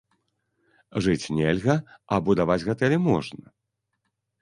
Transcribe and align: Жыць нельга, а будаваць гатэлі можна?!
Жыць 1.09 1.27
нельга, 1.41 1.77
а 2.15 2.21
будаваць 2.31 2.61
гатэлі 2.73 2.97
можна?! 3.13 3.45